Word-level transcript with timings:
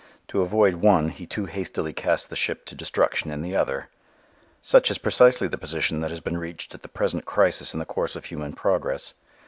To 0.29 0.41
avoid 0.41 0.77
one 0.77 1.09
he 1.09 1.27
too 1.27 1.45
hastily 1.45 1.93
cast 1.93 2.31
the 2.31 2.35
ship 2.35 2.65
to 2.65 2.73
destruction 2.73 3.29
in 3.29 3.43
the 3.43 3.55
other. 3.55 3.89
Such 4.63 4.89
is 4.89 4.97
precisely 4.97 5.47
the 5.47 5.59
position 5.59 6.01
that 6.01 6.09
has 6.09 6.21
been 6.21 6.37
reached 6.39 6.73
at 6.73 6.81
the 6.81 6.87
present 6.87 7.23
crisis 7.25 7.75
in 7.75 7.79
the 7.79 7.85
course 7.85 8.15
of 8.15 8.25
human 8.25 8.53
progress. 8.53 9.13